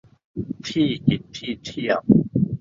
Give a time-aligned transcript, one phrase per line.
[0.67, 1.99] ที่กินที่เที่ยว